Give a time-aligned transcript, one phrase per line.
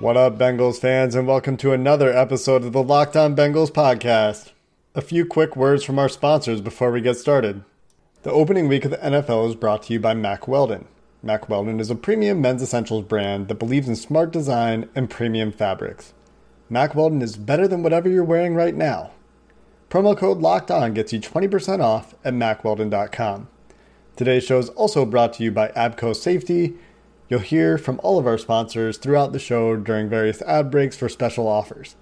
[0.00, 4.52] What up, Bengals fans, and welcome to another episode of the Locked On Bengals podcast.
[4.94, 7.64] A few quick words from our sponsors before we get started.
[8.22, 10.86] The opening week of the NFL is brought to you by Mack Weldon.
[11.20, 15.50] Mack Weldon is a premium men's essentials brand that believes in smart design and premium
[15.50, 16.14] fabrics.
[16.70, 19.10] Mack Weldon is better than whatever you're wearing right now.
[19.90, 23.48] Promo code LOCKED ON gets you 20% off at mackweldon.com.
[24.14, 26.76] Today's show is also brought to you by Abco Safety.
[27.28, 31.10] You'll hear from all of our sponsors throughout the show during various ad breaks for
[31.10, 31.94] special offers.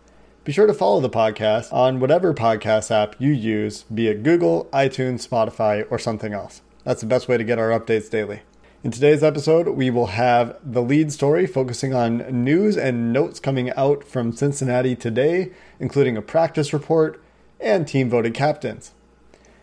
[0.44, 4.66] Be sure to follow the podcast on whatever podcast app you use, be it Google,
[4.72, 6.62] iTunes, Spotify, or something else.
[6.84, 8.42] That's the best way to get our updates daily.
[8.84, 13.70] In today's episode, we will have the lead story focusing on news and notes coming
[13.72, 17.20] out from Cincinnati today, including a practice report
[17.58, 18.92] and team voted captains.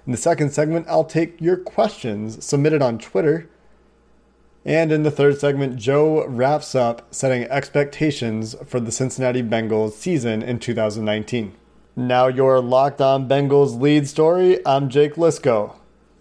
[0.06, 3.50] In the second segment, I'll take your questions submitted on Twitter.
[4.66, 10.42] And in the third segment, Joe wraps up setting expectations for the Cincinnati Bengals season
[10.42, 11.54] in 2019.
[11.96, 14.66] Now, your Locked On Bengals lead story.
[14.66, 15.76] I'm Jake Liskow.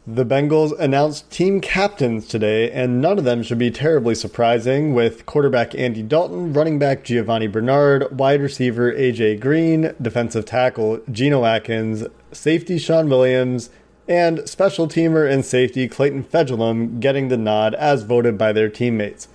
[0.04, 5.24] The Bengals announced team captains today, and none of them should be terribly surprising, with
[5.26, 12.04] quarterback Andy Dalton, running back Giovani Bernard, wide receiver AJ Green, defensive tackle Geno Atkins,
[12.32, 13.70] safety Shawn Williams,
[14.08, 19.28] and special teamer and safety Clayton Fejedelem getting the nod as voted by their teammates.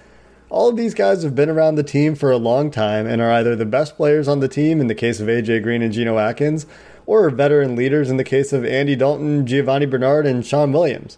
[0.49, 3.31] All of these guys have been around the team for a long time and are
[3.31, 6.17] either the best players on the team in the case of AJ Green and Geno
[6.17, 6.65] Atkins,
[7.05, 11.17] or veteran leaders in the case of Andy Dalton, Giovani Bernard, and Shawn Williams.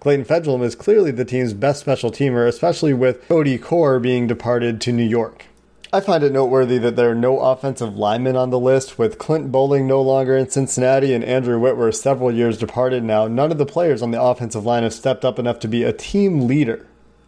[0.00, 4.80] Clayton Fejedelem is clearly the team's best special teamer, especially with Cody Core being departed
[4.80, 5.46] to New York.
[5.92, 9.50] I find it noteworthy that there are no offensive linemen on the list, with Clint
[9.50, 13.26] Boling no longer in Cincinnati and Andrew Whitworth several years departed now.
[13.26, 15.92] None of the players on the offensive line have stepped up enough to be a
[15.92, 16.86] team leader.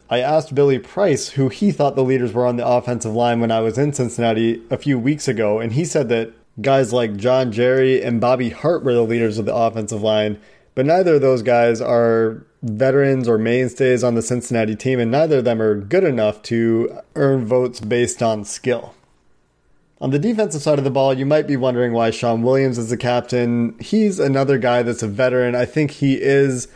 [0.08, 3.50] I asked Billy Price who he thought the leaders were on the offensive line when
[3.50, 7.50] I was in Cincinnati a few weeks ago, and he said that guys like John
[7.50, 10.40] Jerry and Bobby Hart were the leaders of the offensive line,
[10.74, 15.38] but neither of those guys are veterans or mainstays on the Cincinnati team, and neither
[15.38, 18.94] of them are good enough to earn votes based on skill.
[20.00, 22.90] On the defensive side of the ball, you might be wondering why Shawn Williams is
[22.90, 23.76] the captain.
[23.78, 25.54] He's another guy that's a veteran.
[25.54, 26.66] I think he is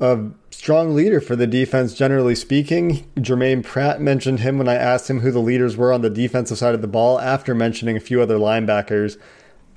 [0.00, 3.06] a strong leader for the defense, generally speaking.
[3.20, 6.58] Germaine Pratt mentioned him when I asked him who the leaders were on the defensive
[6.58, 9.16] side of the ball after mentioning a few other linebackers.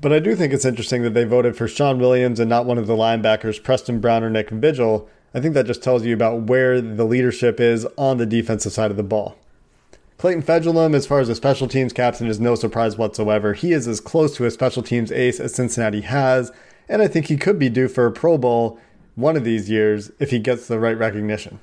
[0.02, 2.80] But I do think it's interesting that they voted for Shawn Williams and not one
[2.80, 5.08] of the linebackers, Preston Brown or Nick Vigil.
[5.32, 8.90] I think that just tells you about where the leadership is on the defensive side
[8.90, 9.38] of the ball.
[10.18, 13.54] Clayton Fejedelem, as far as a special teams captain, is no surprise whatsoever.
[13.54, 16.52] He is as close to a special teams ace as Cincinnati has,
[16.90, 18.80] and I think he could be due for a Pro Bowl
[19.14, 21.60] one of these years if he gets the right recognition.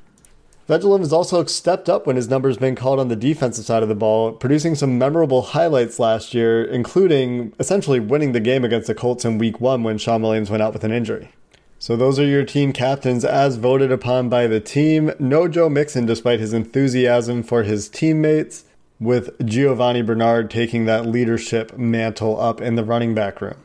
[0.69, 3.89] Fejedelem has also stepped up when his number's been called on the defensive side of
[3.89, 8.95] the ball, producing some memorable highlights last year, including essentially winning the game against the
[8.95, 11.31] Colts in week one when Shawn Williams went out with an injury.
[11.79, 15.11] So those are your team captains as voted upon by the team.
[15.19, 18.67] No Joe Mixon despite his enthusiasm for his teammates,
[19.01, 23.57] with Giovani Bernard taking that leadership mantle up in the running back room.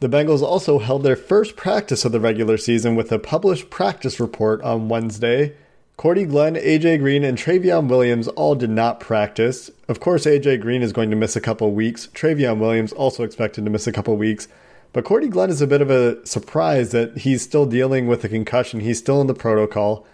[0.00, 4.18] The Bengals also held their first practice of the regular season with a published practice
[4.18, 5.54] report on Wednesday.
[5.96, 9.70] Cordy Glenn, AJ Green, and Trayveon Williams all did not practice.
[9.88, 12.08] Of course, AJ Green is going to miss a couple weeks.
[12.08, 14.46] Trayveon Williams also expected to miss a couple weeks.
[14.92, 18.28] But Cordy Glenn is a bit of a surprise that he's still dealing with a
[18.28, 18.80] concussion.
[18.80, 20.06] He's still in the protocol.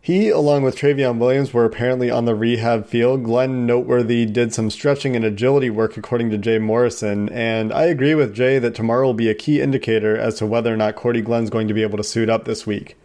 [0.00, 3.22] He, along with Trayveon Williams, were apparently on the rehab field.
[3.22, 7.28] Glenn Noteworthy did some stretching and agility work, according to Jay Morrison.
[7.28, 10.72] And I agree with Jay that tomorrow will be a key indicator as to whether
[10.72, 12.96] or not Cordy Glenn's going to be able to suit up this week.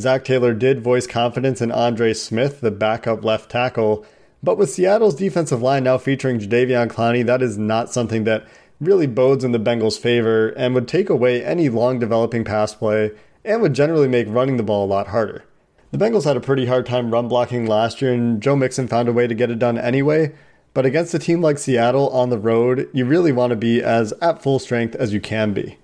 [0.00, 4.06] Zac Taylor did voice confidence in Andre Smith, the backup left tackle.
[4.42, 8.46] But with Seattle's defensive line now featuring Jadeveon Clowney, that is not something that
[8.80, 13.12] really bodes in the Bengals' favor and would take away any long developing pass play
[13.44, 15.44] and would generally make running the ball a lot harder.
[15.90, 19.08] The Bengals had a pretty hard time run blocking last year, and Joe Mixon found
[19.08, 20.32] a way to get it done anyway.
[20.74, 24.12] But against a team like Seattle on the road, you really want to be as
[24.22, 25.76] at full strength as you can be.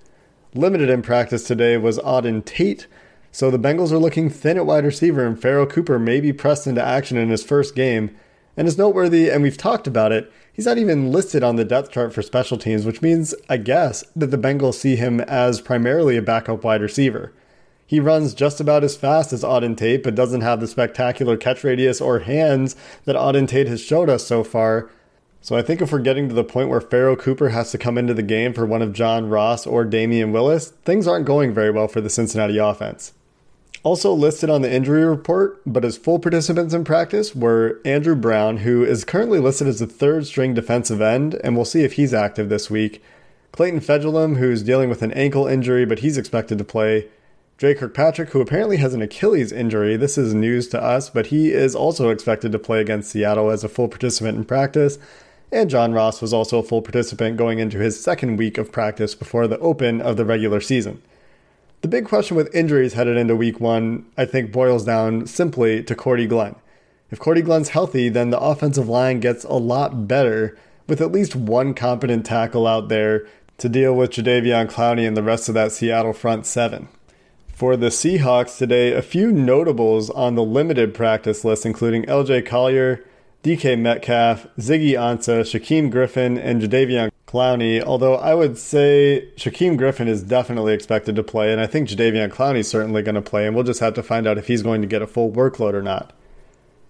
[0.54, 2.86] Limited in practice today was Auden Tate,
[3.38, 6.66] so the Bengals are looking thin at wide receiver, and Pharoh Cooper may be pressed
[6.66, 8.10] into action in his first game.
[8.56, 11.92] And it's noteworthy, and we've talked about it, he's not even listed on the depth
[11.92, 16.16] chart for special teams, which means, I guess, that the Bengals see him as primarily
[16.16, 17.32] a backup wide receiver.
[17.86, 21.62] He runs just about as fast as Auden Tate, but doesn't have the spectacular catch
[21.62, 22.74] radius or hands
[23.04, 24.90] that Auden Tate has showed us so far.
[25.42, 27.98] So I think if we're getting to the point where Pharoh Cooper has to come
[27.98, 31.70] into the game for one of John Ross or Damion Willis, things aren't going very
[31.70, 33.12] well for the Cincinnati offense.
[33.88, 38.58] Also listed on the injury report, but as full participants in practice, were Andrew Brown,
[38.58, 42.12] who is currently listed as the third string defensive end, and we'll see if he's
[42.12, 43.02] active this week.
[43.50, 47.08] Clayton Fejedelem, who's dealing with an ankle injury, but he's expected to play.
[47.56, 49.96] Dre Kirkpatrick, who apparently has an Achilles injury.
[49.96, 53.64] This is news to us, but he is also expected to play against Seattle as
[53.64, 54.98] a full participant in practice.
[55.50, 59.14] And John Ross was also a full participant going into his second week of practice
[59.14, 61.00] before the open of the regular season.
[61.80, 65.94] The big question with injuries headed into week one, I think, boils down simply to
[65.94, 66.56] Cordy Glenn.
[67.10, 70.58] If Cordy Glenn's healthy, then the offensive line gets a lot better
[70.88, 73.26] with at least one competent tackle out there
[73.58, 76.88] to deal with Jadeveon Clowney and the rest of that Seattle front seven.
[77.52, 83.04] For the Seahawks today, a few notables on the limited practice list, including LJ Collier,
[83.48, 87.82] DK Metcalf, Ziggy Ansah, Shaquem Griffin, and Jadeveon Clowney.
[87.82, 92.28] Although I would say Shaquem Griffin is definitely expected to play, and I think Jadeveon
[92.28, 94.60] Clowney is certainly going to play, and we'll just have to find out if he's
[94.60, 96.12] going to get a full workload or not.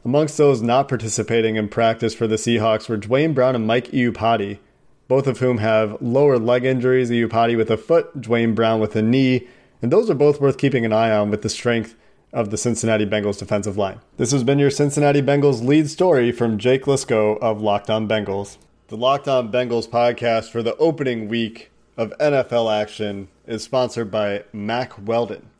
[0.04, 4.58] Amongst those not participating in practice for the Seahawks were Duane Brown and Mike Iupati,
[5.06, 9.02] both of whom have lower leg injuries, Iupati with a foot, Duane Brown with a
[9.02, 9.46] knee,
[9.80, 11.94] and those are both worth keeping an eye on with the strength
[12.32, 14.00] of the Cincinnati Bengals defensive line.
[14.16, 18.58] This has been your Cincinnati Bengals lead story from Jake Liskow of Locked On Bengals.
[18.88, 24.44] The Locked On Bengals podcast for the opening week of NFL action is sponsored by
[24.52, 25.50] Mack Weldon.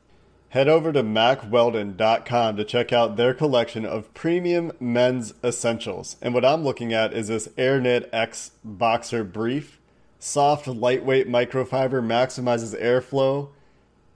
[0.50, 6.17] Head over to mackweldon.com to check out their collection of premium men's essentials.
[6.23, 9.79] And what I'm looking at is this Air AirKnit X boxer brief.
[10.19, 13.50] Soft, lightweight microfiber maximizes airflow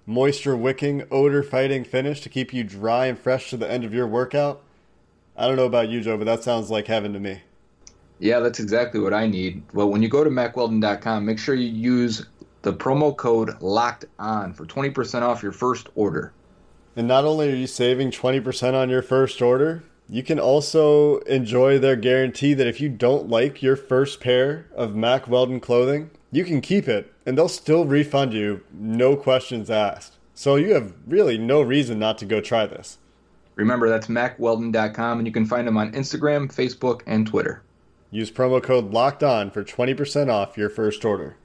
[0.06, 3.94] moisture wicking, odor fighting finish to keep you dry and fresh to the end of
[3.94, 4.62] your workout.
[5.36, 7.42] I don't know about you, Joe, but that sounds like heaven to me.
[8.18, 9.62] Yeah, that's exactly what I need.
[9.72, 12.26] Well, when you go to MackWeldon.com, make sure you use
[12.62, 16.32] the promo code LOCKED ON for 20% off your first order.
[16.94, 21.78] And not only are you saving 20% on your first order, you can also enjoy
[21.78, 26.44] their guarantee that if you don't like your first pair of Mack Weldon clothing, you
[26.44, 30.14] can keep it and they'll still refund you, no questions asked.
[30.34, 32.98] So you have really no reason not to go try this.
[33.54, 37.62] Remember, that's MackWeldon.com, and you can find them on Instagram, Facebook, and Twitter.
[38.10, 41.36] Use promo code LOCKED ON for 20% off your first order.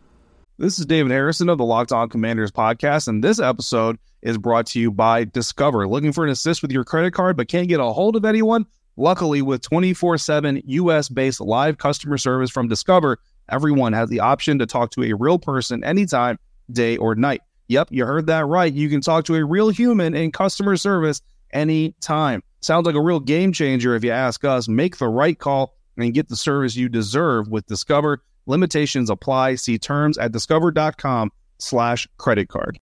[0.57, 4.65] This is David Harrison of the Locked On Commanders podcast, and this episode is brought
[4.67, 5.87] to you by Discover.
[5.87, 8.65] Looking for an assist with your credit card but can't get a hold of anyone?
[8.95, 13.19] Luckily, with 24 7 US based live customer service from Discover,
[13.49, 16.39] everyone has the option to talk to a real person anytime,
[16.71, 17.41] day or night.
[17.67, 18.73] Yep, you heard that right.
[18.73, 22.41] You can talk to a real human in customer service anytime.
[22.61, 24.67] Sounds like a real game changer if you ask us.
[24.67, 28.23] Make the right call and get the service you deserve with Discover.
[28.45, 29.55] Limitations apply.
[29.55, 32.79] See terms at discover.com slash credit card.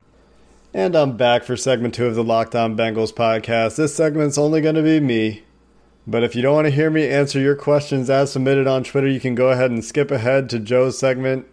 [0.73, 3.75] And I'm back for segment two of the Locked On Bengals podcast.
[3.75, 5.43] This segment's only going to be me.
[6.05, 9.07] But if you don't want to hear me answer your questions as submitted on Twitter,
[9.07, 11.47] you can go ahead and skip ahead to Joe's segment.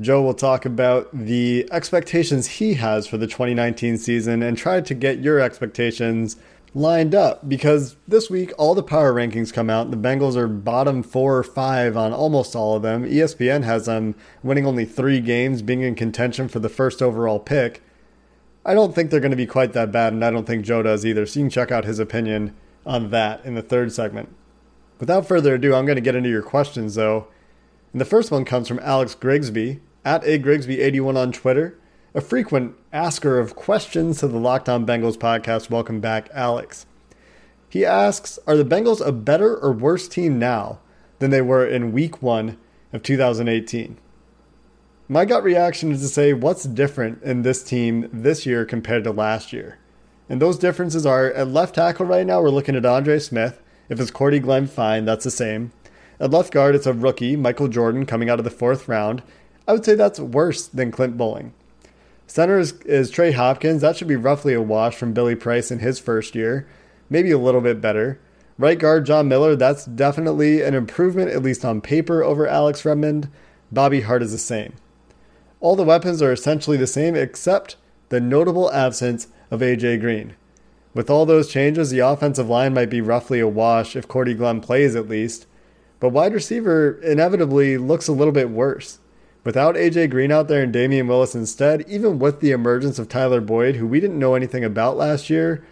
[0.00, 4.94] Joe will talk about the expectations he has for the 2019 season and try to
[4.94, 6.36] get your expectations
[6.74, 9.90] lined up because this week all the power rankings come out.
[9.90, 13.04] The Bengals are bottom four or five on almost all of them.
[13.04, 17.82] ESPN has them winning only three games, being in contention for the first overall pick.
[18.64, 20.82] I don't think they're going to be quite that bad, and I don't think Joe
[20.82, 21.26] does either.
[21.26, 24.34] So you can check out his opinion on that in the third segment.
[24.98, 27.26] Without further ado, I'm going to get into your questions though.
[27.92, 31.78] And the first one comes from Alex Grigsby at a Grigsby81 on Twitter,
[32.14, 35.70] a frequent asker of questions to the Locked On Bengals podcast.
[35.70, 36.86] Welcome back, Alex.
[37.68, 40.80] He asks Are the Bengals a better or worse team now
[41.18, 42.58] than they were in week one
[42.92, 43.96] of 2018?
[45.08, 49.10] My gut reaction is to say what's different in this team this year compared to
[49.10, 49.78] last year.
[50.28, 53.60] And those differences are at left tackle right now, we're looking at Andre Smith.
[53.88, 55.72] If it's Cordy Glenn, fine, that's the same.
[56.18, 59.22] At left guard, it's a rookie, Michael Jordan, coming out of the fourth round.
[59.66, 61.52] I would say that's worse than Clint Boling.
[62.26, 63.82] Center is, is Trey Hopkins.
[63.82, 66.66] That should be roughly a wash from Billy Price in his first year.
[67.10, 68.18] Maybe a little bit better.
[68.56, 69.56] Right guard, John Miller.
[69.56, 73.28] That's definitely an improvement, at least on paper, over Alex Redmond.
[73.70, 74.74] Bobby Hart is the same.
[75.60, 77.76] All the weapons are essentially the same except
[78.08, 80.34] the notable absence of AJ Green.
[80.94, 84.62] With all those changes, the offensive line might be roughly a wash if Cordy Glenn
[84.62, 85.46] plays at least,
[86.00, 88.98] but wide receiver inevitably looks a little bit worse.
[89.44, 93.42] Without AJ Green out there and Damion Willis instead, even with the emergence of Tyler
[93.42, 95.62] Boyd, who we didn't know anything about last year,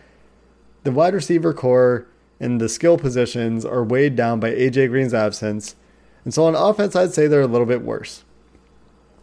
[0.84, 2.06] the wide receiver corps
[2.38, 5.74] and the skill positions are weighed down by AJ Green's absence.
[6.24, 8.24] And so on offense, I'd say they're a little bit worse.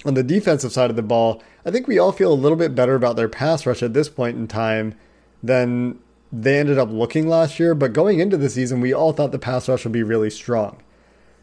[0.06, 2.75] On the defensive side of the ball, I think we all feel a little bit
[2.75, 4.96] better about their pass rush at this point in time
[5.44, 6.00] than
[6.32, 7.74] they ended up looking last year.
[7.74, 10.82] But going into the season, we all thought the pass rush would be really strong.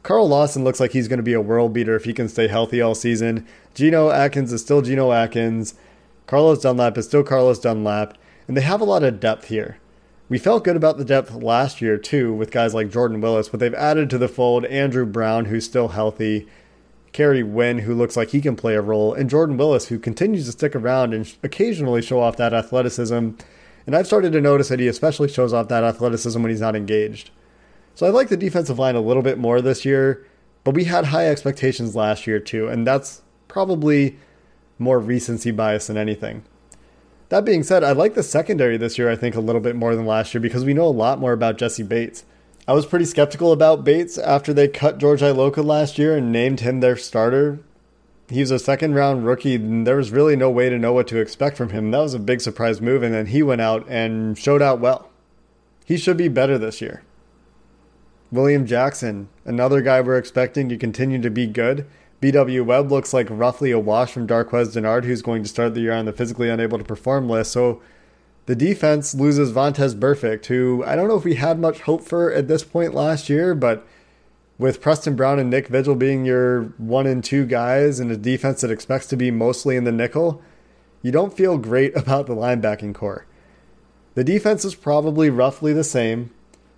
[0.02, 2.46] Carl Lawson looks like he's going to be a world beater if he can stay
[2.46, 3.46] healthy all season.
[3.74, 5.74] Geno Atkins is still Geno Atkins.
[6.26, 8.16] Carlos Dunlap is still Carlos Dunlap.
[8.46, 9.78] And they have a lot of depth here.
[10.28, 13.60] We felt good about the depth last year, too, with guys like Jordan Willis, but
[13.60, 16.46] they've added to the fold Andrew Brown, who's still healthy,
[17.14, 20.46] Kerry Wynn, who looks like he can play a role, and Jordan Willis, who continues
[20.46, 23.14] to stick around and occasionally show off that athleticism.
[23.86, 26.74] And I've started to notice that he especially shows off that athleticism when he's not
[26.74, 27.30] engaged.
[27.94, 30.26] So I like the defensive line a little bit more this year,
[30.64, 34.18] but we had high expectations last year too, and that's probably
[34.80, 36.42] more recency bias than anything.
[37.28, 39.94] That being said, I like the secondary this year, I think, a little bit more
[39.94, 42.24] than last year because we know a lot more about Jessie Bates.
[42.66, 46.60] I was pretty skeptical about Bates after they cut George Iloka last year and named
[46.60, 47.58] him their starter.
[48.30, 51.06] He was a second round rookie, and there was really no way to know what
[51.08, 51.90] to expect from him.
[51.90, 55.10] That was a big surprise move, and then he went out and showed out well.
[55.84, 57.02] He should be better this year.
[58.32, 61.86] William Jackson, another guy we're expecting to continue to be good.
[62.22, 65.80] BW Webb looks like roughly a wash from Darqueze Dennard, who's going to start the
[65.82, 67.52] year on the physically unable to perform list.
[67.52, 67.82] So
[68.46, 72.32] the defense loses Vontaze Burfict, who I don't know if we had much hope for
[72.32, 73.86] at this point last year, but
[74.58, 78.60] with Preston Brown and Nick Vigil being your one and two guys in a defense
[78.60, 80.42] that expects to be mostly in the nickel,
[81.02, 83.26] you don't feel great about the linebacking corps.
[84.14, 86.30] The defense is probably roughly the same,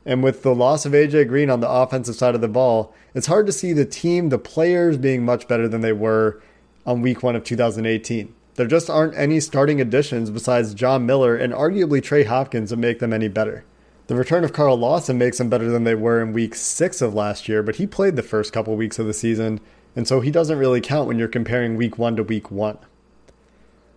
[0.06, 3.26] and with the loss of AJ Green on the offensive side of the ball, it's
[3.26, 6.40] hard to see the team, the players being much better than they were
[6.87, 8.32] on week one of 2018.
[8.56, 12.98] There just aren't any starting additions besides John Miller and arguably Trey Hopkins that make
[12.98, 13.64] them any better.
[14.06, 17.12] The return of Carl Lawson makes them better than they were in week six of
[17.12, 19.60] last year, but he played the first couple weeks of the season,
[19.94, 22.78] and so he doesn't really count when you're comparing week one to week one.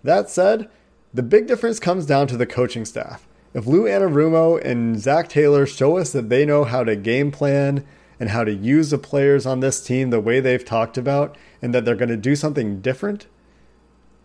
[0.04, 0.70] That said,
[1.14, 3.28] the big difference comes down to the coaching staff.
[3.54, 7.86] If Lou Anarumo and Zac Taylor show us that they know how to game plan
[8.20, 11.74] and how to use the players on this team the way they've talked about, and
[11.74, 13.28] that they're going to do something different,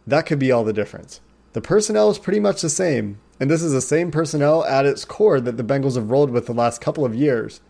[0.06, 1.20] that could be all the difference.
[1.52, 5.04] The personnel is pretty much the same, and this is the same personnel at its
[5.04, 7.60] core that the Bengals have rolled with the last couple of years.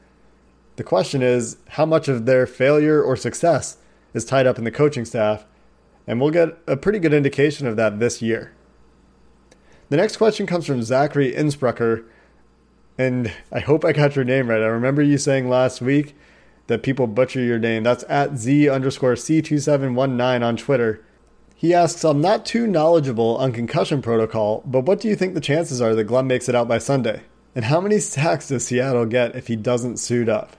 [0.77, 3.77] The question is how much of their failure or success
[4.13, 5.45] is tied up in the coaching staff,
[6.07, 8.53] and we'll get a pretty good indication of that this year.
[9.91, 12.05] The next question comes from Zachary Innsbrucker,
[12.97, 14.63] and I hope I got your name right.
[14.63, 16.17] I remember you saying last week
[16.67, 17.83] that people butcher your name.
[17.83, 21.05] That's at Z underscore C2719 on Twitter.
[21.65, 25.41] He asks, I'm not too knowledgeable on concussion protocol, but what do you think the
[25.41, 27.23] chances are that Glenn makes it out by Sunday?
[27.55, 30.59] And how many sacks does Seattle get if he doesn't suit up?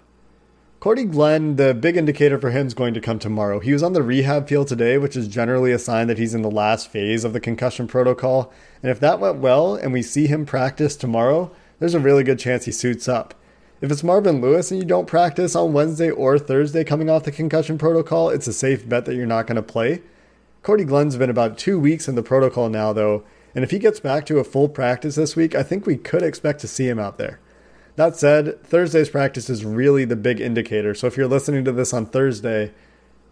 [0.79, 3.59] Cordy Glenn, the big indicator for him is going to come tomorrow.
[3.59, 6.41] He was on the rehab field today, which is generally a sign that he's in
[6.41, 8.51] the last phase of the concussion protocol.
[8.81, 12.39] And if that went well and we see him practice tomorrow, there's a really good
[12.39, 13.35] chance he suits up.
[13.79, 17.31] If it's Marvin Lewis and you don't practice on Wednesday or Thursday coming off the
[17.31, 20.01] concussion protocol, it's a safe bet that you're not going to play.
[20.65, 23.99] Cordy Glenn's been about two weeks in the protocol now, though, and if he gets
[23.99, 26.97] back to a full practice this week, I think we could expect to see him
[26.97, 27.39] out there.
[27.97, 30.95] That said, Thursday's practice is really the big indicator.
[30.95, 32.71] So if you're listening to this on Thursday,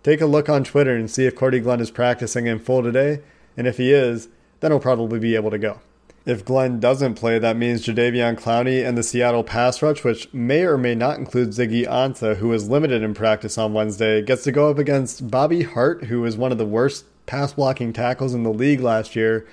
[0.03, 3.21] take a look on Twitter and see if Cordy Glenn is practicing in full today.
[3.57, 5.79] And if he is, then he'll probably be able to go.
[6.27, 10.65] If Glenn doesn't play, that means Jadeveon Clowney and the Seattle pass rush, which may
[10.65, 14.51] or may not include Ziggy Ansah, who was limited in practice on Wednesday, gets to
[14.51, 18.43] go up against Bobby Hart, who is one of the worst pass blocking tackles in
[18.43, 19.47] the league last year,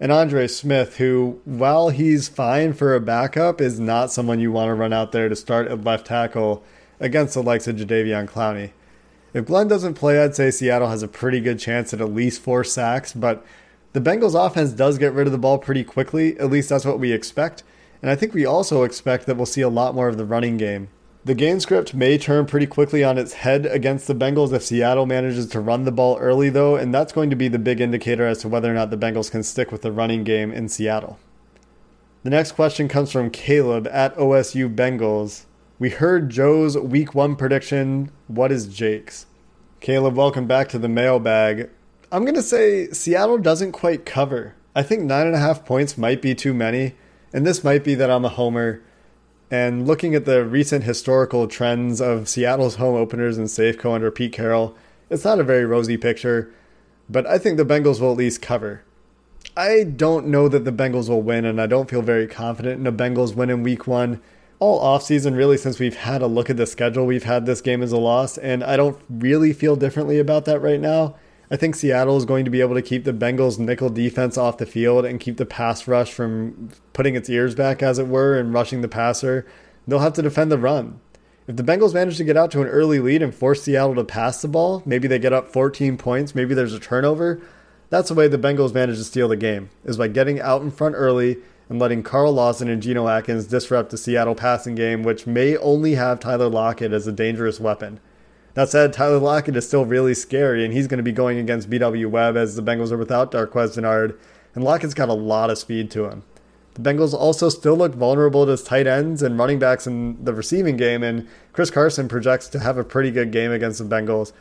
[0.00, 4.68] and Andre Smith, who, while he's fine for a backup, is not someone you want
[4.68, 6.64] to run out there to start at left tackle
[6.98, 8.72] against the likes of Jadeveon Clowney.
[9.32, 12.42] If Glenn doesn't play, I'd say Seattle has a pretty good chance at at least
[12.42, 13.46] four sacks, but
[13.92, 16.38] the Bengals offense does get rid of the ball pretty quickly.
[16.38, 17.62] At least that's what we expect.
[18.00, 20.56] And I think we also expect that we'll see a lot more of the running
[20.56, 20.88] game.
[21.24, 25.06] The game script may turn pretty quickly on its head against the Bengals if Seattle
[25.06, 28.26] manages to run the ball early, though, and that's going to be the big indicator
[28.26, 31.20] as to whether or not the Bengals can stick with the running game in Seattle.
[32.24, 35.44] The next question comes from Caleb at OSU Bengals.
[35.78, 38.10] We heard Joe's week one prediction.
[38.26, 39.26] What is Jake's?
[39.78, 41.70] Caleb, welcome back to the mailbag.
[42.10, 44.56] I'm going to say Seattle doesn't quite cover.
[44.74, 46.96] I think nine and a half points might be too many,
[47.32, 48.82] and this might be that I'm a homer.
[49.52, 54.32] And looking at the recent historical trends of Seattle's home openers in Safeco under Pete
[54.32, 54.74] Carroll,
[55.10, 56.50] it's not a very rosy picture,
[57.06, 58.82] but I think the Bengals will at least cover.
[59.54, 62.86] I don't know that the Bengals will win, and I don't feel very confident in
[62.86, 64.22] a Bengals win in week one.
[64.58, 67.82] All offseason, really, since we've had a look at the schedule, we've had this game
[67.82, 71.16] as a loss, and I don't really feel differently about that right now.
[71.50, 74.58] I think Seattle is going to be able to keep the Bengals' nickel defense off
[74.58, 78.38] the field and keep the pass rush from putting its ears back, as it were,
[78.38, 79.46] and rushing the passer.
[79.86, 81.00] They'll have to defend the run.
[81.46, 84.04] If the Bengals manage to get out to an early lead and force Seattle to
[84.04, 87.40] pass the ball, maybe they get up 14 points, maybe there's a turnover.
[87.90, 90.70] That's the way the Bengals manage to steal the game, is by getting out in
[90.70, 95.26] front early and letting Carl Lawson and Geno Atkins disrupt the Seattle passing game, which
[95.26, 97.98] may only have Tyler Lockett as a dangerous weapon.
[98.54, 101.70] That said, Tyler Lockett is still really scary, and he's going to be going against
[101.70, 104.18] BW Webb as the Bengals are without Darqueze Dennard,
[104.54, 106.22] and Lockett's got a lot of speed to him.
[106.74, 110.76] The Bengals also still look vulnerable to tight ends and running backs in the receiving
[110.76, 114.32] game, and Chris Carson projects to have a pretty good game against the Bengals.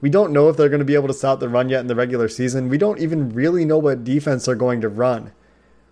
[0.00, 1.86] We don't know if they're going to be able to stop the run yet in
[1.86, 2.68] the regular season.
[2.68, 5.32] We don't even really know what defense they're going to run.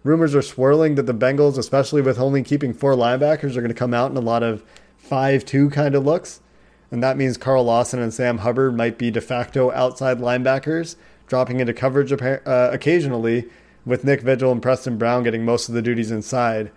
[0.02, 3.74] Rumors are swirling that the Bengals, especially with only keeping four linebackers, are going to
[3.74, 4.64] come out in a lot of
[4.96, 6.40] 5 2 kind of looks
[6.90, 11.60] and that means Carl Lawson and Sam Hubbard might be de facto outside linebackers, dropping
[11.60, 12.38] into coverage uh,
[12.72, 13.46] occasionally,
[13.84, 16.70] with Nick Vigil and Preston Brown getting most of the duties inside.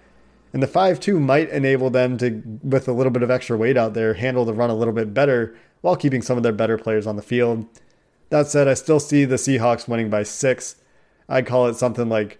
[0.54, 3.76] And the 5 2 might enable them to, with a little bit of extra weight
[3.76, 6.78] out there, handle the run a little bit better while keeping some of their better
[6.78, 7.66] players on the field.
[8.30, 10.76] That said, I still see the Seahawks winning by six.
[11.28, 12.40] I'd call it something like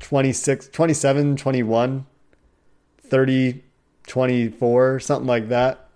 [0.00, 2.06] 26, 27, 21,
[3.02, 3.64] 30,
[4.06, 5.87] 24, something like that.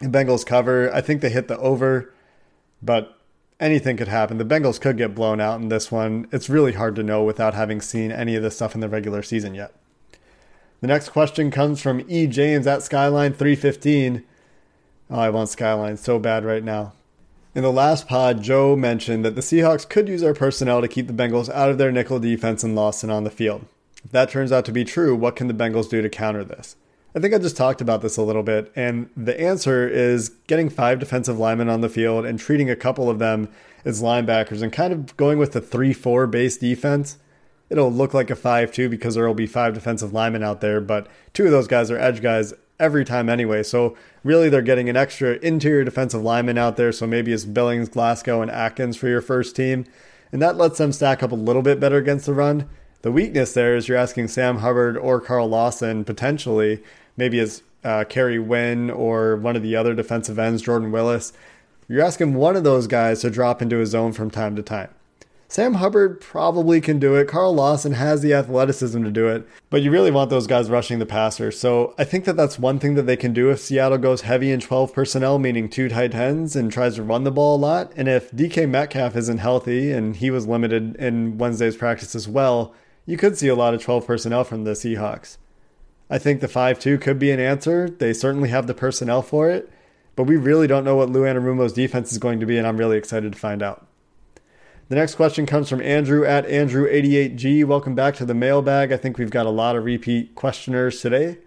[0.00, 0.92] The Bengals cover.
[0.94, 2.12] I think they hit the over,
[2.82, 3.18] but
[3.58, 4.38] anything could happen.
[4.38, 6.28] The Bengals could get blown out in this one.
[6.32, 9.22] It's really hard to know without having seen any of this stuff in the regular
[9.22, 9.74] season yet.
[10.80, 12.28] The next question comes from E.
[12.28, 14.24] James at Skyline 315.
[15.10, 16.92] Oh, I want Skyline so bad right now.
[17.54, 21.08] In the last pod, Joe mentioned that the Seahawks could use their personnel to keep
[21.08, 23.64] the Bengals out of their nickel defense and Lawson on the field.
[24.04, 26.76] If that turns out to be true, what can the Bengals do to counter this?
[27.14, 30.68] I think I just talked about this a little bit, and the answer is getting
[30.68, 33.48] five defensive linemen on the field and treating a couple of them
[33.84, 37.18] as linebackers and kind of going with the 3 4 base defense.
[37.70, 40.80] It'll look like a 5 2 because there will be five defensive linemen out there,
[40.80, 43.62] but two of those guys are edge guys every time anyway.
[43.62, 46.92] So really, they're getting an extra interior defensive lineman out there.
[46.92, 49.84] So maybe it's Billings, Glasgow, and Atkins for your first team.
[50.30, 52.68] And that lets them stack up a little bit better against the run.
[53.02, 56.82] The weakness there is you're asking Sam Hubbard or Carl Lawson potentially,
[57.16, 61.32] maybe as uh, Kerry Wynn or one of the other defensive ends, Jordan Willis.
[61.86, 64.90] You're asking one of those guys to drop into a zone from time to time.
[65.50, 67.28] Sam Hubbard probably can do it.
[67.28, 70.98] Carl Lawson has the athleticism to do it, but you really want those guys rushing
[70.98, 71.50] the passer.
[71.50, 74.50] So I think that that's one thing that they can do if Seattle goes heavy
[74.50, 77.92] in 12 personnel, meaning two tight ends, and tries to run the ball a lot.
[77.96, 82.74] And if DK Metcalf isn't healthy and he was limited in Wednesday's practice as well,
[83.08, 85.38] you could see a lot of 12 personnel from the Seahawks.
[86.10, 87.88] I think the 5 2 could be an answer.
[87.88, 89.72] They certainly have the personnel for it,
[90.14, 92.76] but we really don't know what Lou Anarumo's defense is going to be, and I'm
[92.76, 93.86] really excited to find out.
[94.90, 97.64] The next question comes from Andrew at Andrew88G.
[97.64, 98.92] Welcome back to the mailbag.
[98.92, 101.38] I think we've got a lot of repeat questioners today.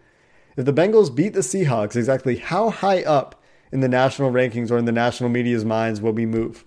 [0.58, 3.40] If the Bengals beat the Seahawks, exactly how high up
[3.72, 6.66] in the national rankings or in the national media's minds will we move?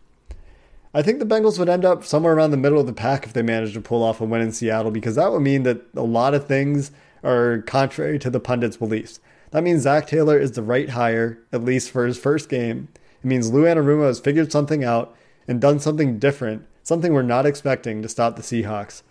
[0.97, 3.33] I think the Bengals would end up somewhere around the middle of the pack if
[3.33, 6.03] they managed to pull off a win in Seattle because that would mean that a
[6.03, 6.93] lot of things
[7.25, 9.19] are contrary to the pundits' beliefs.
[9.51, 12.89] That means Zac Taylor is the right hire, at least for his first game.
[13.25, 15.17] It means Lou Anarumo has figured something out
[15.49, 19.03] and done something different, something we're not expecting to stop the Seahawks.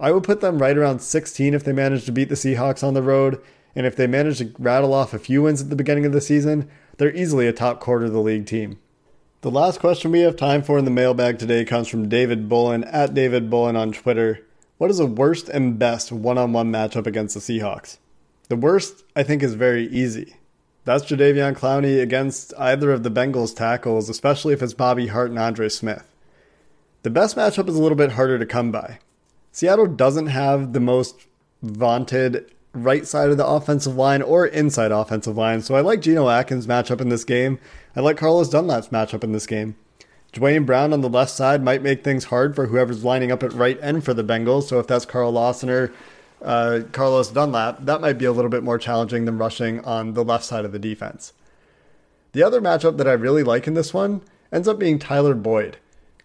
[0.00, 2.94] I would put them right around 16 if they manage to beat the Seahawks on
[2.94, 3.40] the road,
[3.76, 6.20] and if they manage to rattle off a few wins at the beginning of the
[6.20, 8.78] season, they're easily a top quarter of the league team.
[9.42, 12.84] The last question we have time for in the mailbag today comes from David Bullen
[12.84, 14.46] at David Bullen on Twitter.
[14.76, 17.96] What is the worst and best one on one matchup against the Seahawks?
[18.50, 20.36] The worst, I think, is very easy.
[20.84, 25.38] That's Jadeveon Clowney against either of the Bengals tackles, especially if it's Bobby Hart and
[25.38, 26.04] Andre Smith.
[27.02, 28.98] The best matchup is a little bit harder to come by.
[29.52, 31.28] Seattle doesn't have the most
[31.62, 36.28] vaunted right side of the offensive line or inside offensive line, so I like Geno
[36.28, 37.58] Atkins' matchup in this game.
[37.96, 39.76] I like Carlos Dunlap's matchup in this game.
[40.32, 43.52] Duane Brown on the left side might make things hard for whoever's lining up at
[43.52, 44.64] right end for the Bengals.
[44.64, 45.92] So if that's Carl Lawson or
[46.40, 50.24] uh, Carlos Dunlap, that might be a little bit more challenging than rushing on the
[50.24, 51.32] left side of the defense.
[52.32, 55.78] The other matchup that I really like in this one ends up being Tyler Boyd.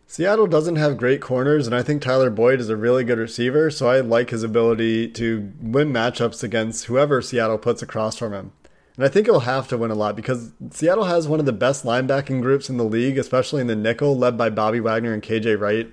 [0.08, 3.72] Seattle doesn't have great corners, and I think Tyler Boyd is a really good receiver,
[3.72, 8.52] so I like his ability to win matchups against whoever Seattle puts across from him.
[8.96, 11.52] And I think he'll have to win a lot because Seattle has one of the
[11.52, 15.24] best linebacking groups in the league, especially in the nickel, led by Bobby Wagner and
[15.24, 15.92] KJ Wright.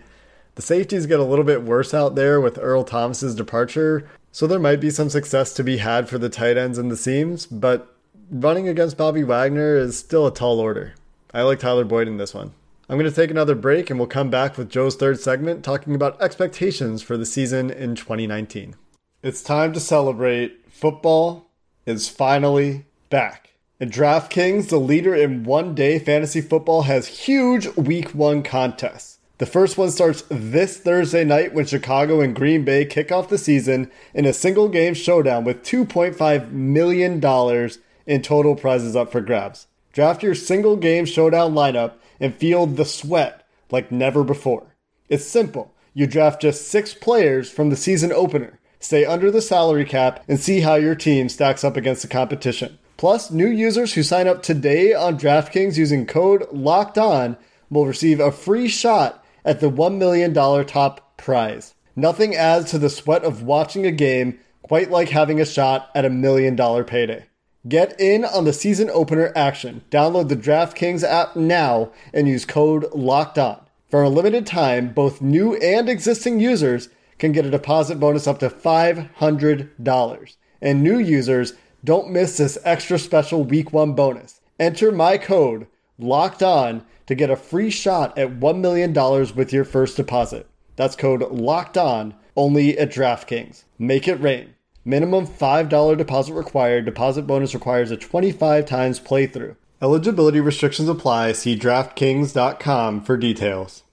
[0.55, 4.61] The safeties get a little bit worse out there with Earl Thomas's departure, so there
[4.61, 7.97] might be some success to be had for the tight ends and the seams, but
[8.31, 10.95] running against Bobby Wagner is still a tall order.
[11.35, 12.53] I like Tyler Boyd in this one.
[12.93, 15.95] I'm going to take another break and we'll come back with Joe's third segment talking
[15.95, 18.77] about expectations for the season in 2019.
[19.23, 20.71] It's time to celebrate.
[20.71, 21.49] Football
[21.87, 23.55] is finally back.
[23.81, 29.21] And DraftKings, the leader in one day fantasy football, has huge week one contests.
[29.39, 33.39] The first one starts this Thursday night when Chicago and Green Bay kick off the
[33.39, 37.71] season in a single game showdown with $2.5 million
[38.05, 39.67] in total prizes up for grabs.
[39.95, 41.93] Draft your single game showdown lineup
[42.23, 44.77] and feel the sweat like never before.
[45.09, 45.75] It's simple.
[45.93, 50.41] You draft just six players from the season opener, stay under the salary cap, and
[50.41, 52.79] see how your team stacks up against the competition.
[52.97, 57.37] Plus, new users who sign up today on DraftKings using code LOCKED ON
[57.69, 61.75] will receive a free shot at the $1 million top prize.
[61.97, 66.05] Nothing adds to the sweat of watching a game quite like having a shot at
[66.05, 67.27] a million dollar payday.
[67.69, 69.83] Get in on the season opener action.
[69.89, 73.61] Download the DraftKings app now and use code LOCKED ON.
[73.89, 78.41] For a limited time, both new and existing users can get a deposit bonus up
[78.41, 80.37] to $500.
[80.61, 81.53] And new users
[81.85, 84.41] don't miss this extra special week one bonus.
[84.59, 85.69] Enter my code
[86.01, 88.93] LOCKED ON to get a free shot at $1 million
[89.37, 90.49] with your first deposit.
[90.75, 93.63] That's code LOCKED ON only at DraftKings.
[93.79, 94.55] Make it rain.
[94.85, 96.85] Minimum $5 deposit required.
[96.85, 99.57] Deposit bonus requires a 25 times playthrough.
[99.81, 101.33] Eligibility restrictions apply.
[101.33, 103.85] See DraftKings.com for details.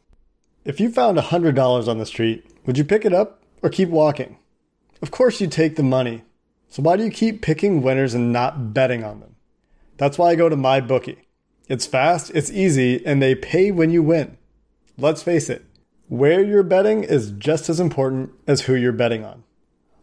[0.66, 4.38] If you found $100 on the street, would you pick it up or keep walking?
[5.02, 6.24] Of course, you take the money.
[6.70, 9.36] So why do you keep picking winners and not betting on them?
[9.98, 11.18] That's why I go to MyBookie.
[11.68, 14.38] It's fast, it's easy, and they pay when you win.
[14.98, 15.66] Let's face it,
[16.08, 19.44] where you're betting is just as important as who you're betting on.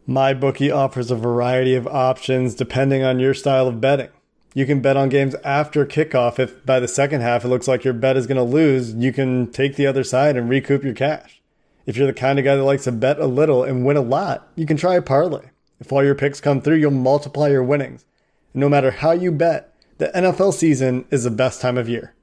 [0.08, 4.10] MyBookie offers a variety of options depending on your style of betting.
[4.54, 7.82] You can bet on games after kickoff if by the second half it looks like
[7.82, 10.94] your bet is going to lose, you can take the other side and recoup your
[10.94, 11.42] cash.
[11.86, 14.00] If you're the kind of guy that likes to bet a little and win a
[14.00, 15.50] lot, you can try a parlay.
[15.80, 18.04] If all your picks come through, you'll multiply your winnings.
[18.54, 22.14] And no matter how you bet, the NFL season is the best time of year.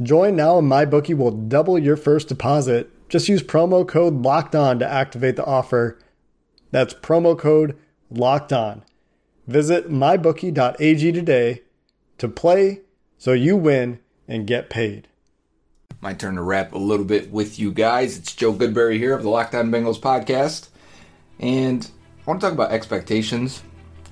[0.00, 2.90] Join now and MyBookie will double your first deposit.
[3.08, 5.98] Just use promo code LOCKED ON to activate the offer.
[6.70, 7.78] That's promo code
[8.10, 8.82] LOCKED ON.
[9.46, 11.62] Visit mybookie.ag today
[12.18, 12.82] to play
[13.16, 15.08] so you win and get paid.
[16.00, 18.18] My turn to wrap a little bit with you guys.
[18.18, 20.68] It's Joe Goodberry here of the Locked On Bengals podcast.
[21.40, 23.62] And I want to talk about expectations,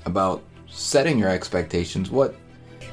[0.06, 2.10] about setting your expectations.
[2.10, 2.34] What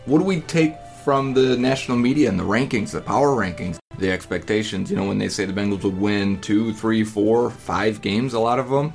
[0.06, 4.12] what do we take from the national media and the rankings, the power rankings, the
[4.12, 4.92] expectations?
[4.92, 8.40] You know, when they say the Bengals would win two, three, four, five games, a
[8.40, 8.94] lot of them,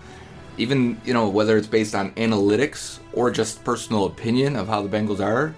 [0.59, 4.89] even you know whether it's based on analytics or just personal opinion of how the
[4.89, 5.55] Bengals are.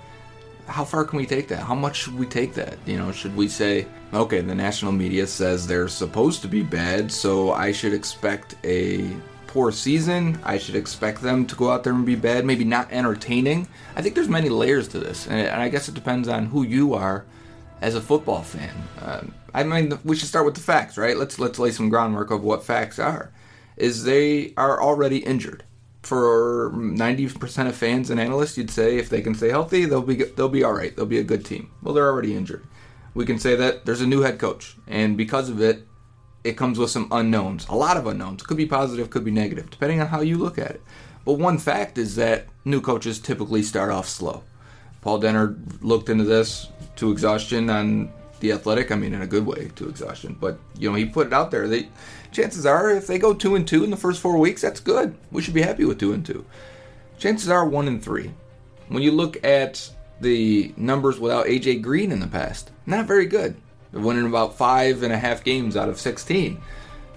[0.67, 1.61] How far can we take that?
[1.61, 2.79] How much should we take that?
[2.87, 7.11] You know, should we say, okay, the national media says they're supposed to be bad,
[7.11, 9.11] so I should expect a
[9.49, 10.39] poor season.
[10.45, 13.67] I should expect them to go out there and be bad, maybe not entertaining.
[13.97, 16.95] I think there's many layers to this, and I guess it depends on who you
[16.95, 17.25] are
[17.81, 18.75] as a football fan.
[19.03, 21.17] Um, I mean, we should start with the facts, right?
[21.17, 23.33] Let's let's lay some groundwork of what facts are.
[23.81, 25.65] Is they are already injured.
[26.03, 30.17] For 90% of fans and analysts, you'd say if they can stay healthy, they'll be
[30.17, 30.95] they'll be all right.
[30.95, 31.71] They'll be a good team.
[31.83, 32.65] Well, they're already injured.
[33.15, 35.87] We can say that there's a new head coach, and because of it,
[36.45, 38.43] it comes with some unknowns, a lot of unknowns.
[38.43, 40.83] Could be positive, could be negative, depending on how you look at it.
[41.25, 44.43] But one fact is that new coaches typically start off slow.
[45.03, 48.91] Paul Dehner looked into this to exhaustion on the athletic.
[48.91, 50.37] I mean, in a good way to exhaustion.
[50.39, 51.69] But you know, he put it out there.
[51.69, 51.89] They
[52.33, 55.17] chances are, if they go two and two in the first four weeks, that's good.
[55.31, 56.45] We should be happy with two and two.
[57.19, 58.33] Chances are one and three.
[58.89, 59.89] When you look at
[60.21, 63.57] the numbers without AJ Green in the past, not very good.
[63.93, 66.61] They're winning about five and a half games out of 16.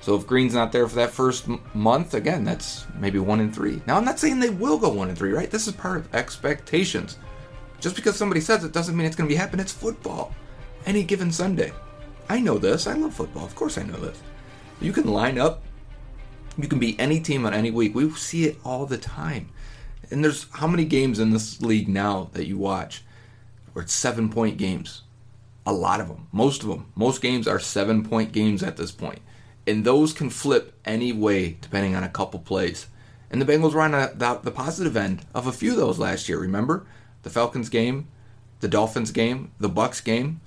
[0.01, 3.81] So if Green's not there for that first month, again, that's maybe one and three.
[3.87, 5.49] Now I'm not saying they will go one and three, right?
[5.49, 7.17] This is part of expectations.
[7.79, 9.61] Just because somebody says it doesn't mean it's going to be happening.
[9.61, 10.33] It's football.
[10.85, 11.71] Any given Sunday.
[12.29, 12.87] I know this.
[12.87, 13.45] I love football.
[13.45, 14.19] Of course I know this.
[14.81, 15.61] You can line up.
[16.57, 17.95] You can be any team on any week.
[17.95, 19.49] We see it all the time.
[20.11, 23.03] And there's how many games in this league now that you watch
[23.71, 25.03] where it's seven point games?
[25.65, 26.27] A lot of them.
[26.31, 26.91] Most of them.
[26.95, 29.19] Most games are seven point games at this point.
[29.65, 32.87] And those can flip any way depending on a couple plays.
[33.31, 35.97] And the Bengals were on a, the, the positive end of a few of those
[35.97, 36.39] last year.
[36.39, 36.85] Remember
[37.23, 38.07] the Falcons game,
[38.59, 40.41] the Dolphins game, the Bucks game.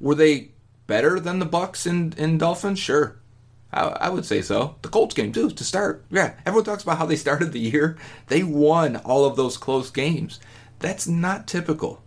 [0.00, 0.52] Were they
[0.86, 2.78] better than the Bucks and, Dolphins?
[2.78, 3.18] Sure,
[3.72, 4.76] I, I would say so.
[4.82, 6.04] The Colts game too to start.
[6.10, 7.96] Yeah, everyone talks about how they started the year.
[8.28, 10.40] They won all of those close games.
[10.78, 12.02] That's not typical.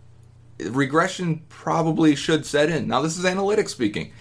[0.58, 2.86] Regression probably should set in.
[2.86, 4.12] Now this is analytics speaking.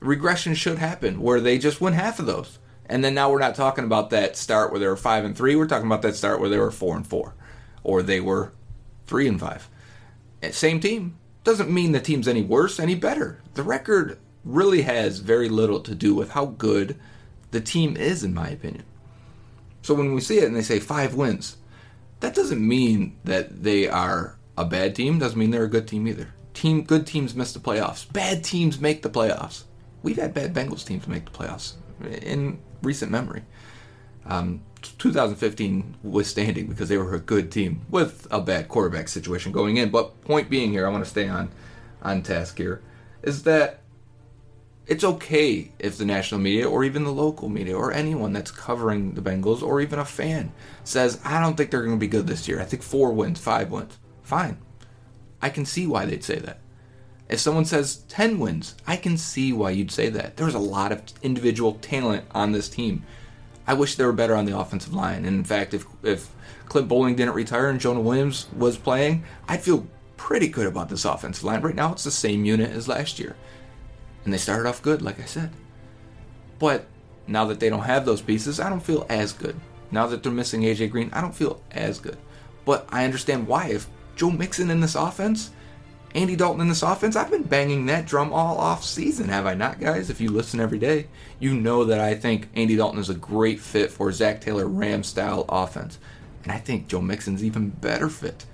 [0.00, 2.58] Regression should happen where they just win half of those.
[2.86, 5.54] And then now we're not talking about that start where they were five and three.
[5.54, 7.34] We're talking about that start where they were four and four,
[7.84, 8.52] or they were
[9.06, 9.68] three and five.
[10.42, 13.40] Eh, Same team doesn't mean the team's any worse, any better.
[13.54, 16.96] The record really has very little to do with how good
[17.50, 18.84] the team is, in my opinion.
[19.82, 21.56] So when we see it and they say five wins,
[22.20, 25.18] that doesn't mean that they are a bad team.
[25.18, 26.34] Doesn't mean they're a good team either.
[26.52, 28.10] Team good teams miss the playoffs.
[28.12, 29.64] Bad teams make the playoffs.
[30.02, 31.74] We've had bad Bengals teams make the playoffs
[32.22, 33.42] in recent memory.
[34.26, 39.76] Um, 2015 withstanding because they were a good team with a bad quarterback situation going
[39.76, 39.90] in.
[39.90, 41.50] But point being here, I want to stay on
[42.02, 42.82] on task here,
[43.22, 43.80] is that
[44.86, 49.14] it's okay if the national media or even the local media or anyone that's covering
[49.14, 52.26] the Bengals or even a fan says, I don't think they're going to be good
[52.26, 52.60] this year.
[52.60, 53.98] I think four wins, five wins.
[54.22, 54.58] Fine.
[55.40, 56.58] I can see why they'd say that.
[57.28, 60.36] If someone says 10 wins, I can see why you'd say that.
[60.36, 63.04] There's a lot of individual talent on this team.
[63.66, 65.24] I wish they were better on the offensive line.
[65.24, 66.30] And in fact, if if
[66.66, 71.04] Clint Boling didn't retire and Jonah Williams was playing, I'd feel pretty good about this
[71.04, 71.62] offensive line.
[71.62, 73.36] Right now, it's the same unit as last year.
[74.24, 75.50] And they started off good, like I said.
[76.58, 76.86] But
[77.26, 79.58] now that they don't have those pieces, I don't feel as good.
[79.90, 82.18] Now that they're missing AJ Green, I don't feel as good.
[82.64, 83.68] But I understand why.
[83.68, 85.50] If Joe Mixon in this offense,
[86.12, 89.54] Andy Dalton in this offense, I've been banging that drum all off season, have I
[89.54, 90.10] not, guys?
[90.10, 91.06] If you listen every day,
[91.38, 95.04] you know that I think Andy Dalton is a great fit for Zac Taylor Ram
[95.04, 95.98] style offense.
[96.42, 98.44] And I think Joe Mixon's even better fit.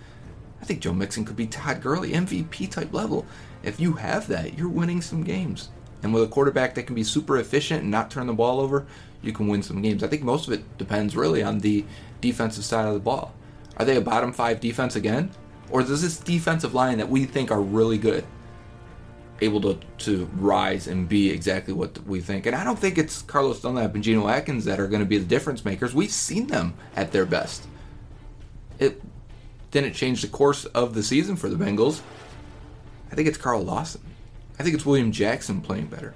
[0.61, 3.25] I think Joe Mixon could be Todd Gurley, MVP type level.
[3.63, 5.71] If you have that, you're winning some games.
[6.03, 8.87] And with a quarterback that can be super efficient and not turn the ball over,
[9.23, 10.03] you can win some games.
[10.03, 11.87] I think most of it depends really on the
[12.21, 13.33] defensive side of the ball.
[13.79, 15.31] Are they a bottom five defense again?
[15.71, 18.25] Or does this defensive line that we think are really good
[19.43, 22.47] able to, to rise and be exactly what we think?
[22.47, 25.19] And I don't think it's Carlos Dunlap and Geno Atkins that are going to be
[25.19, 25.95] the difference makers.
[25.95, 27.67] We've seen them at their best.
[28.79, 29.03] It
[29.71, 32.01] didn't change the course of the season for the Bengals.
[33.11, 34.01] I think it's Carl Lawson.
[34.59, 36.15] I think it's William Jackson playing better.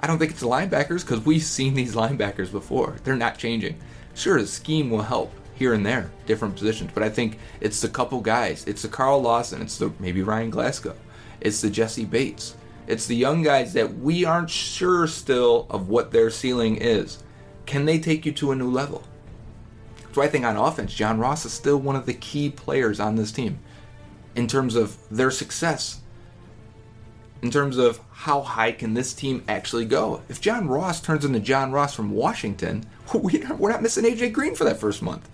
[0.00, 2.96] I don't think it's the linebackers because we've seen these linebackers before.
[3.04, 3.78] They're not changing.
[4.14, 7.88] Sure, the scheme will help here and there, different positions, but I think it's the
[7.90, 8.64] couple guys.
[8.66, 9.60] It's the Carl Lawson.
[9.60, 10.96] It's the maybe Ryan Glasgow.
[11.38, 12.56] It's the Jessie Bates.
[12.86, 17.22] It's the young guys that we aren't sure still of what their ceiling is.
[17.66, 19.04] Can they take you to a new level?
[20.12, 23.16] So I think on offense, John Ross is still one of the key players on
[23.16, 23.58] this team
[24.34, 26.00] in terms of their success.
[27.42, 30.22] In terms of how high can this team actually go?
[30.30, 34.64] If John Ross turns into John Ross from Washington, we're not missing AJ Green for
[34.64, 35.28] that first month.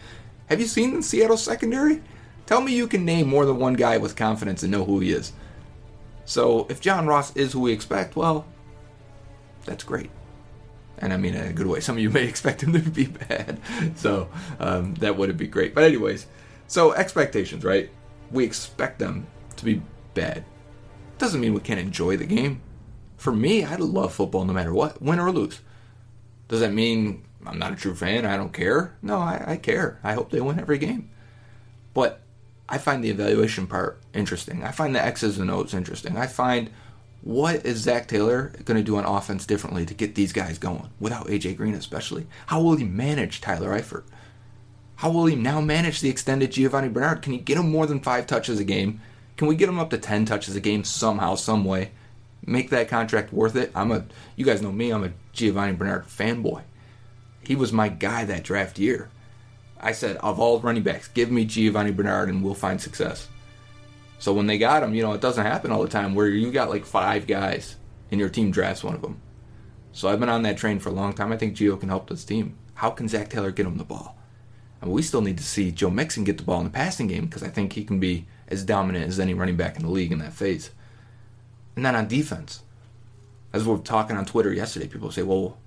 [0.46, 2.02] Have you seen the Seattle secondary?
[2.46, 5.12] Tell me you can name more than one guy with confidence and know who he
[5.12, 5.32] is.
[6.24, 8.46] So if John Ross is who we expect, well,
[9.64, 10.11] that's great
[10.98, 11.80] and I mean in a good way.
[11.80, 13.61] Some of you may expect him to be bad,
[13.96, 14.28] so
[14.59, 15.74] um, that wouldn't be great.
[15.74, 16.26] But anyways,
[16.66, 17.90] so expectations, right?
[18.30, 19.82] We expect them to be
[20.14, 20.44] bad.
[21.18, 22.61] Doesn't mean we can't enjoy the game.
[23.16, 25.61] For me, I love football no matter what, win or lose.
[26.48, 28.26] Does that mean I'm not a true fan?
[28.26, 28.96] I don't care.
[29.02, 29.98] No, I, I care.
[30.02, 31.11] I hope they win every game.
[31.94, 32.20] But
[32.68, 34.64] I find the evaluation part interesting.
[34.64, 36.16] I find the X's and O's interesting.
[36.16, 36.70] I find
[37.22, 40.90] what is Zac Taylor going to do on offense differently to get these guys going
[41.00, 42.26] without AJ Green, especially?
[42.46, 44.04] How will he manage Tyler Eifert?
[44.96, 47.22] How will he now manage the extended Giovani Bernard?
[47.22, 49.00] Can he get him more than five touches a game?
[49.37, 51.90] Can we get him up to 10 touches a game somehow, some way?
[52.46, 53.70] make that contract worth it.
[53.74, 54.04] I'm a,
[54.37, 56.62] you guys know me, I'm a Giovani Bernard fanboy.
[57.46, 59.09] He was my guy that draft year.
[59.78, 63.28] I said, of all running backs, give me Giovani Bernard and we'll find success.
[64.18, 66.50] So when they got him, you know, it doesn't happen all the time where you
[66.50, 67.76] got like five guys
[68.11, 69.20] and your team drafts one of them.
[69.92, 71.32] So I've been on that train for a long time.
[71.32, 72.56] I think Gio can help this team.
[72.74, 74.18] How can Zac Taylor get him the ball?
[74.80, 77.26] And we still need to see Joe Mixon get the ball in the passing game
[77.26, 80.12] because I think he can be as dominant as any running back in the league
[80.12, 80.70] in that phase.
[81.76, 82.62] And then on defense,
[83.52, 85.59] as we were talking on Twitter yesterday, people say, well,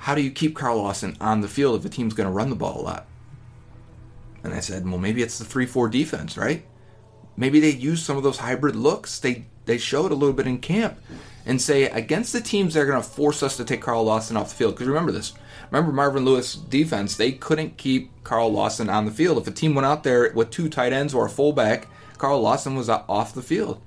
[0.00, 2.48] how do you keep Carl Lawson on the field if the team's going to run
[2.48, 3.06] the ball a lot?
[4.42, 6.64] And I said, well, maybe it's the 3 4 defense, right?
[7.36, 10.58] Maybe they use some of those hybrid looks they, they showed a little bit in
[10.58, 10.98] camp
[11.44, 14.38] and say, against the teams that are going to force us to take Carl Lawson
[14.38, 14.74] off the field.
[14.74, 15.34] Because remember this.
[15.70, 19.36] Remember Marvin Lewis defense, they couldn't keep Carl Lawson on the field.
[19.36, 22.74] If a team went out there with two tight ends or a fullback, Carl Lawson
[22.74, 23.82] was off the field.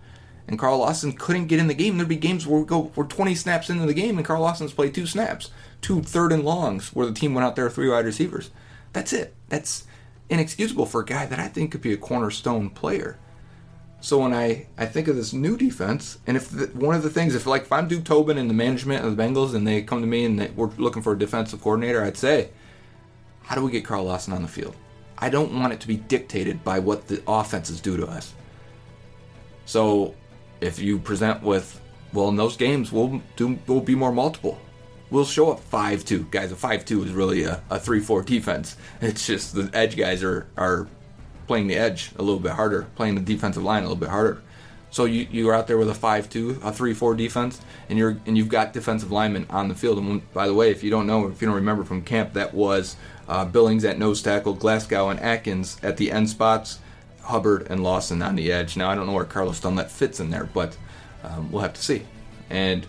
[0.47, 1.97] And Carl Lawson couldn't get in the game.
[1.97, 4.73] There'd be games where we go we're 20 snaps into the game and Carl Lawson's
[4.73, 5.51] played two snaps,
[5.81, 8.51] two third and longs where the team went out there three wide receivers.
[8.91, 9.33] That's it.
[9.49, 9.85] That's
[10.29, 13.17] inexcusable for a guy that I think could be a cornerstone player.
[14.01, 17.09] So when I, I think of this new defense, and if the, one of the
[17.09, 19.81] things, if like if I'm Duke Tobin and the management of the Bengals, and they
[19.81, 22.49] come to me and they, we're looking for a defensive coordinator, I'd say,
[23.43, 24.75] how do we get Carl Lawson on the field?
[25.17, 28.33] I don't want it to be dictated by what the offenses do to us.
[29.65, 30.15] So
[30.63, 31.79] if you present with,
[32.13, 34.59] well, in those games we'll do we'll be more multiple.
[35.09, 36.51] We'll show up five two guys.
[36.51, 38.77] A five two is really a, a three four defense.
[39.01, 40.87] It's just the edge guys are are
[41.47, 44.41] playing the edge a little bit harder, playing the defensive line a little bit harder.
[44.89, 47.97] So you you are out there with a five two, a three four defense, and
[47.97, 49.97] you're and you've got defensive linemen on the field.
[49.97, 52.53] And by the way, if you don't know, if you don't remember from camp, that
[52.53, 52.95] was
[53.27, 56.79] uh, Billings at nose tackle, Glasgow and Atkins at the end spots,
[57.23, 58.77] Hubbard and Lawson on the edge.
[58.77, 60.77] Now I don't know where Carlos Dunlap fits in there, but
[61.23, 62.03] um, we'll have to see.
[62.49, 62.85] And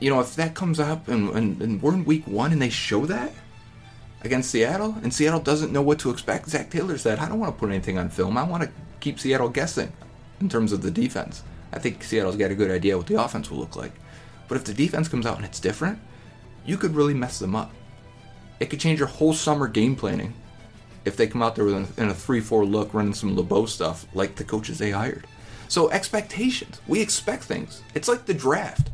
[0.00, 2.70] you know if that comes up and, and, and we're in week one and they
[2.70, 3.32] show that
[4.22, 6.48] against Seattle, and Seattle doesn't know what to expect.
[6.48, 8.36] Zac Taylor said, I don't want to put anything on film.
[8.36, 9.92] I want to keep Seattle guessing
[10.40, 11.42] in terms of the defense.
[11.72, 13.92] I think Seattle's got a good idea what the offense will look like.
[14.48, 15.98] But if the defense comes out and it's different,
[16.64, 17.72] you could really mess them up.
[18.58, 20.34] It could change your whole summer game planning
[21.08, 24.36] if they come out there in a 3 4 look running some LeBeau stuff like
[24.36, 25.26] the coaches they hired.
[25.66, 26.80] So, expectations.
[26.86, 27.82] We expect things.
[27.94, 28.90] It's like the draft.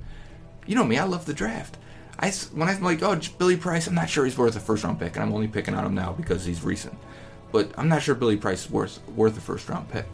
[0.66, 1.76] You know me, I love the draft.
[2.18, 4.98] I, when I'm like, oh, Billy Price, I'm not sure he's worth a first round
[4.98, 6.96] pick, and I'm only picking on him now because he's recent.
[7.52, 10.06] But I'm not sure Billy Price is worth worth a first round pick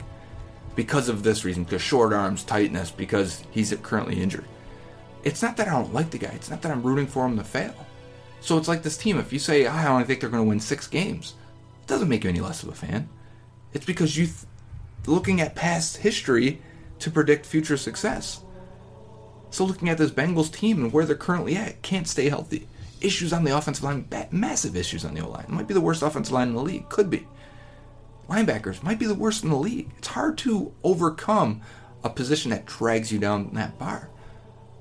[0.76, 4.44] because of this reason, because short arms, tightness, because he's currently injured.
[5.24, 6.32] It's not that I don't like the guy.
[6.34, 7.74] It's not that I'm rooting for him to fail.
[8.40, 9.18] So it's like this team.
[9.18, 11.34] If you say ah, I only think they're going to win six games,
[11.90, 13.08] doesn't make you any less of a fan.
[13.72, 14.46] It's because you, th-
[15.06, 16.62] looking at past history
[17.00, 18.42] to predict future success.
[19.50, 22.68] So looking at this Bengals team and where they're currently at, can't stay healthy.
[23.00, 25.46] Issues on the offensive line, massive issues on the O line.
[25.48, 26.88] Might be the worst offensive line in the league.
[26.88, 27.26] Could be.
[28.28, 29.90] Linebackers might be the worst in the league.
[29.98, 31.62] It's hard to overcome
[32.04, 34.10] a position that drags you down that bar.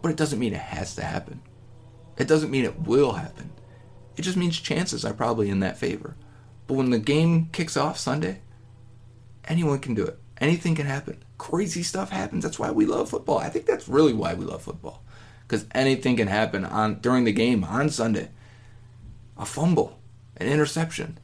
[0.02, 1.42] But it doesn't mean it has to happen.
[2.18, 3.50] It doesn't mean it will happen.
[4.16, 6.16] It just means chances are probably in that favor.
[6.70, 8.42] But when the game kicks off Sunday,
[9.46, 10.20] anyone can do it.
[10.40, 11.24] Anything can happen.
[11.40, 12.44] Crazy stuff happens.
[12.44, 13.40] That's why we love football.
[13.40, 15.02] I think that's really why we love football.
[15.42, 18.30] Because anything can happen on during the game on Sunday.
[19.36, 20.00] A fumble,
[20.38, 21.18] an interception,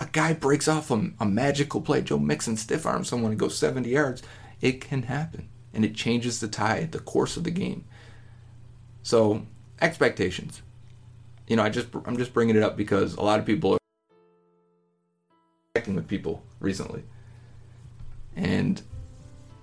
[0.00, 2.00] a guy breaks off a, a magical play.
[2.00, 4.22] Joe Mixon stiff arms someone and goes 70 yards.
[4.62, 7.84] It can happen, and it changes the tide, the course of the game.
[9.02, 9.44] So
[9.82, 10.62] expectations.
[11.46, 13.78] You know, I just I'm just bringing it up because a lot of people are
[15.84, 17.04] with people recently,
[18.34, 18.82] and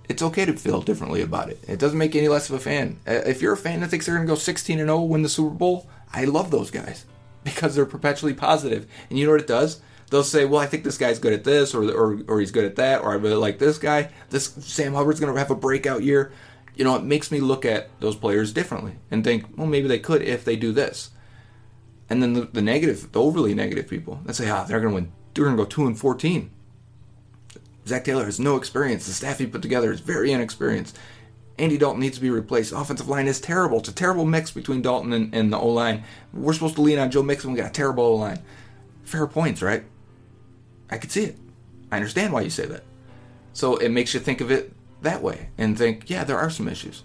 [0.08, 1.58] it's okay to feel differently about it.
[1.66, 2.98] It doesn't make any less of a fan.
[3.06, 5.22] Uh, If you're a fan that thinks they're going to go 16 and 0, win
[5.22, 7.06] the Super Bowl, I love those guys
[7.44, 8.86] because they're perpetually positive.
[9.08, 9.80] And you know what it does?
[10.10, 12.64] They'll say, "Well, I think this guy's good at this, or or, or he's good
[12.66, 14.10] at that, or I really like this guy.
[14.30, 16.30] This Sam Hubbard's going to have a breakout year."
[16.76, 20.00] You know, it makes me look at those players differently and think, well, maybe they
[20.00, 21.10] could if they do this.
[22.10, 24.94] And then the, the negative, the overly negative people, that say, ah, they're going to
[25.02, 25.12] win.
[25.34, 26.50] They're going to go two and fourteen.
[27.86, 29.06] Zac Taylor has no experience.
[29.06, 30.98] The staff he put together is very inexperienced.
[31.58, 32.72] Andy Dalton needs to be replaced.
[32.72, 33.78] Offensive line is terrible.
[33.78, 36.02] It's a terrible mix between Dalton and, and the O line.
[36.32, 37.52] We're supposed to lean on Joe Mixon.
[37.52, 38.42] We got a terrible O line.
[39.04, 39.84] Fair points, right?
[40.90, 41.38] I could see it.
[41.92, 42.82] I understand why you say that.
[43.52, 46.68] So it makes you think of it that way and think, yeah, there are some
[46.68, 47.04] issues.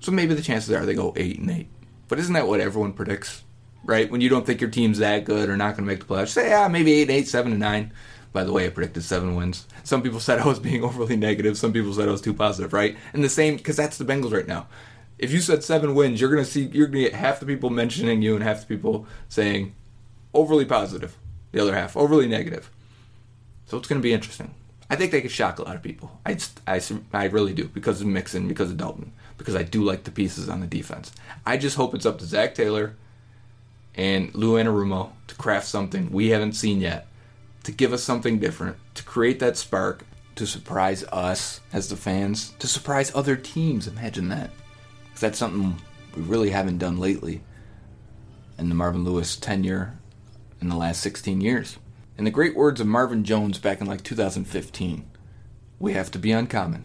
[0.00, 1.68] So maybe the chances are they go eight and eight.
[2.08, 3.43] But isn't that what everyone predicts?
[3.84, 4.10] Right?
[4.10, 6.28] When you don't think your team's that good or not going to make the playoffs,
[6.28, 7.92] say, yeah, maybe eight eight, seven and nine.
[8.32, 9.66] by the way, I predicted seven wins.
[9.84, 11.58] Some people said I was being overly negative.
[11.58, 12.96] Some people said I was too positive, right?
[13.12, 14.66] And the same, because that's the Bengals right now.
[15.18, 18.20] If you said seven wins, you're gonna see you're gonna get half the people mentioning
[18.20, 19.74] you and half the people saying
[20.32, 21.16] overly positive.
[21.52, 22.68] The other half overly negative.
[23.66, 24.54] So it's gonna be interesting.
[24.90, 26.20] I think they could shock a lot of people.
[26.26, 26.80] I I,
[27.12, 30.48] I really do because of Mixon, because of Dalton, because I do like the pieces
[30.48, 31.12] on the defense.
[31.46, 32.96] I just hope it's up to Zac Taylor
[33.96, 37.06] and Lou Anarumo to craft something we haven't seen yet,
[37.64, 40.04] to give us something different, to create that spark,
[40.36, 43.86] to surprise us as the fans, to surprise other teams.
[43.86, 44.50] Imagine that.
[45.04, 45.80] Because that's something
[46.16, 47.42] we really haven't done lately
[48.58, 49.98] in the Marvin Lewis tenure
[50.60, 51.78] in the last 16 years.
[52.16, 55.04] In the great words of Marvin Jones back in like 2015,
[55.78, 56.84] we have to be uncommon.